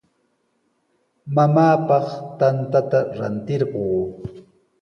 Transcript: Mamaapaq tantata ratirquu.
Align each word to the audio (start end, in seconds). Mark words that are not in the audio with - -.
Mamaapaq 1.35 2.05
tantata 2.39 2.99
ratirquu. 3.17 3.83